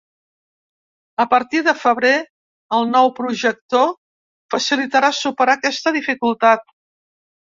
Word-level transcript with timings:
A 1.23 1.25
partir 1.33 1.59
de 1.67 1.73
febrer, 1.81 2.13
el 2.77 2.87
nou 2.93 3.11
projector 3.19 3.93
facilitarà 4.55 5.13
superar 5.17 5.57
aquesta 5.61 5.93
dificultat. 6.01 6.65